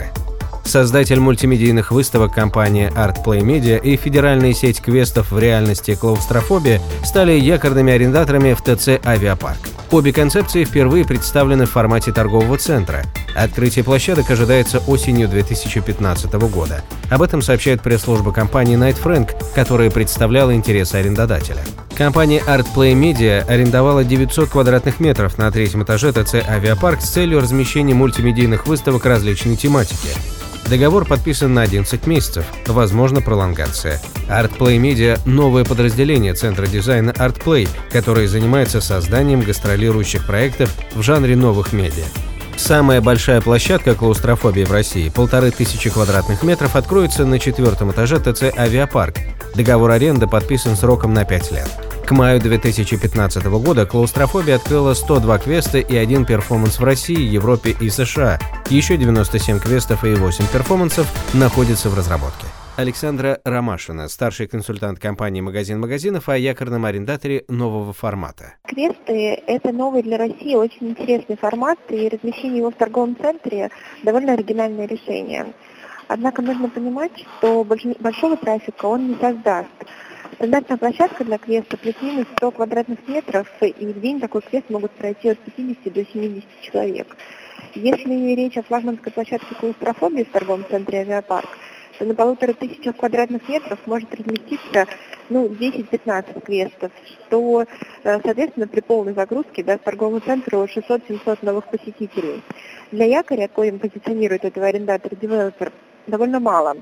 [0.63, 7.33] Создатель мультимедийных выставок компания Art Play Media и федеральная сеть квестов в реальности «Клаустрофобия» стали
[7.33, 9.59] якорными арендаторами в ТЦ «Авиапарк».
[9.91, 13.03] Обе концепции впервые представлены в формате торгового центра.
[13.35, 16.81] Открытие площадок ожидается осенью 2015 года.
[17.09, 21.61] Об этом сообщает пресс-служба компании Night Frank, которая представляла интересы арендодателя.
[21.97, 27.41] Компания Art Play Media арендовала 900 квадратных метров на третьем этаже ТЦ «Авиапарк» с целью
[27.41, 30.09] размещения мультимедийных выставок различной тематики.
[30.71, 33.99] Договор подписан на 11 месяцев, возможно пролонгация.
[34.29, 41.73] ArtPlay Media– новое подразделение Центра дизайна ArtPlay, которое занимается созданием гастролирующих проектов в жанре новых
[41.73, 42.05] медиа.
[42.55, 48.43] Самая большая площадка клаустрофобии в России, полторы тысячи квадратных метров, откроется на четвертом этаже ТЦ
[48.57, 49.17] «Авиапарк».
[49.53, 51.90] Договор аренды подписан сроком на 5 лет.
[52.11, 57.89] К маю 2015 года клаустрофобия открыла 102 квеста и один перформанс в России, Европе и
[57.89, 58.37] США.
[58.69, 62.47] Еще 97 квестов и 8 перформансов находятся в разработке.
[62.75, 68.55] Александра Ромашина, старший консультант компании «Магазин магазинов» о якорном арендаторе нового формата.
[68.67, 73.69] Квесты– это новый для России очень интересный формат, и размещение его в торговом центре–
[74.03, 75.53] довольно оригинальное решение.
[76.09, 79.69] Однако нужно понимать, что большого трафика он не создаст.
[80.35, 85.29] Стандартная площадка для квеста плюс-минус 100 квадратных метров, и в день такой квест могут пройти
[85.29, 87.17] от 50 до 70 человек.
[87.75, 91.49] Если речь о флагманской площадке клаустрофобии в торговом центре «Авиапарк»,
[91.99, 94.87] то на полутора тысячах квадратных метров может разместиться
[95.29, 96.91] ну, 10-15 квестов,
[97.27, 97.65] что,
[98.03, 102.41] э, соответственно, при полной загрузке даст торговому центру 600-700 новых посетителей.
[102.91, 105.71] Для якоря, коим позиционирует этого арендатор-девелопер,
[106.07, 106.77] довольно мало.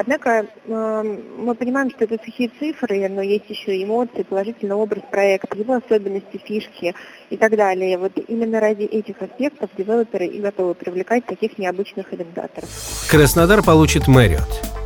[0.00, 5.58] Однако э, мы понимаем, что это сухие цифры, но есть еще эмоции, положительный образ проекта,
[5.58, 6.94] его особенности, фишки
[7.28, 7.98] и так далее.
[7.98, 12.70] Вот именно ради этих аспектов девелоперы и готовы привлекать таких необычных арендаторов.
[13.10, 14.79] Краснодар получит Мэриот.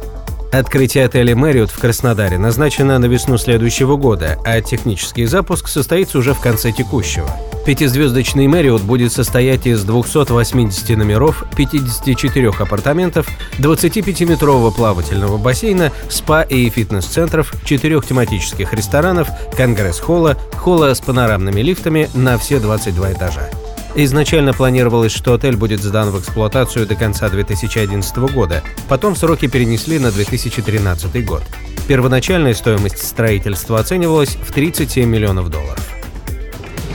[0.58, 6.32] Открытие отеля «Мэриот» в Краснодаре назначено на весну следующего года, а технический запуск состоится уже
[6.32, 7.28] в конце текущего.
[7.66, 13.26] Пятизвездочный «Мэриот» будет состоять из 280 номеров, 54 апартаментов,
[13.58, 19.26] 25-метрового плавательного бассейна, спа и фитнес-центров, четырех тематических ресторанов,
[19.56, 23.50] конгресс-холла, холла с панорамными лифтами на все 22 этажа.
[23.96, 30.00] Изначально планировалось, что отель будет сдан в эксплуатацию до конца 2011 года, потом сроки перенесли
[30.00, 31.42] на 2013 год.
[31.86, 35.86] Первоначальная стоимость строительства оценивалась в 37 миллионов долларов.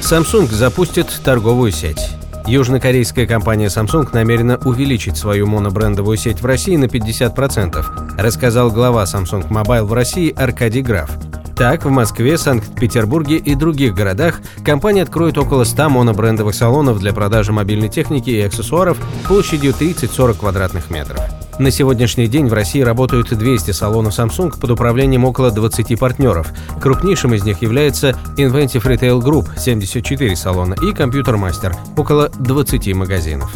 [0.02, 2.10] Samsung запустит торговую сеть.
[2.46, 9.48] Южнокорейская компания Samsung намерена увеличить свою монобрендовую сеть в России на 50%, рассказал глава Samsung
[9.50, 11.12] Mobile в России Аркадий Граф.
[11.60, 17.52] Так, в Москве, Санкт-Петербурге и других городах компания откроет около 100 монобрендовых салонов для продажи
[17.52, 18.98] мобильной техники и аксессуаров
[19.28, 21.20] площадью 30-40 квадратных метров.
[21.60, 26.48] На сегодняшний день в России работают 200 салонов Samsung под управлением около 20 партнеров.
[26.80, 33.52] Крупнейшим из них является Inventive Retail Group– 74 салона и Computer Master– около 20 магазинов.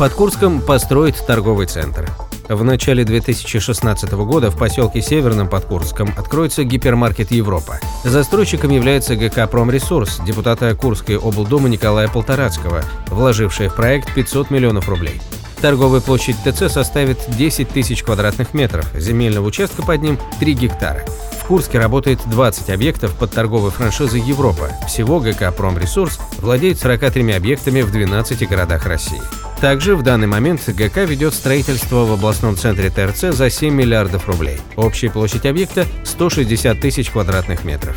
[0.00, 2.10] Под Курском построит торговый центр.
[2.48, 7.78] В начале 2016 года в поселке Северном под Курском откроется гипермаркет «Европа».
[8.04, 15.20] Застройщиком является ГК «Промресурс», депутата Курской облдумы Николая Полторацкого, вложившая в проект 500 миллионов рублей.
[15.60, 21.04] Торговая площадь ТЦ составит 10 тысяч квадратных метров, земельного участка под ним 3 гектара.
[21.48, 24.68] Курске работает 20 объектов под торговой франшизой «Европа».
[24.86, 29.22] Всего ГК «Промресурс» владеет 43 объектами в 12 городах России.
[29.58, 34.60] Также в данный момент ГК ведет строительство в областном центре ТРЦ за 7 миллиардов рублей.
[34.76, 37.96] Общая площадь объекта– 160 тысяч квадратных метров.